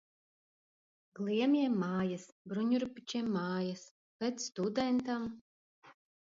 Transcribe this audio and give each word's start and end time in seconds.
Gliemjiem 1.19 1.75
mājas. 1.83 2.25
Bruņurupučiem 2.53 3.29
mājas. 3.37 3.85
Bet 4.25 4.43
studentam?!.. 4.47 5.29